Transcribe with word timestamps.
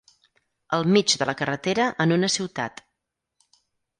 El 0.77 0.85
mig 0.93 1.13
de 1.21 1.27
la 1.29 1.35
carretera 1.41 1.85
en 2.05 2.15
una 2.17 2.31
ciutat 2.37 2.81